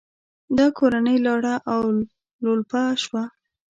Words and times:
دا 0.57 0.67
کورنۍ 0.77 1.17
لاړه 1.25 1.53
او 1.73 1.81
لولپه 2.43 2.81
شوه. 3.03 3.23